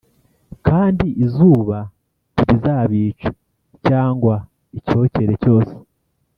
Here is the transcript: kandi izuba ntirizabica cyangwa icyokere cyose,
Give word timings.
kandi 0.67 1.07
izuba 1.25 1.77
ntirizabica 2.33 3.27
cyangwa 3.87 4.33
icyokere 4.77 5.33
cyose, 5.43 5.73